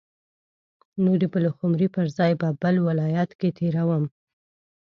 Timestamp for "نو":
1.03-1.11